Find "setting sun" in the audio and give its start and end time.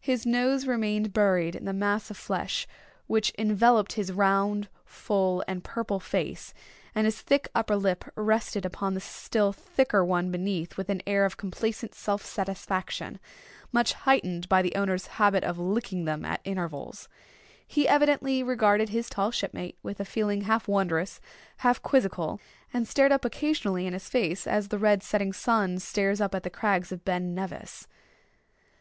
25.04-25.78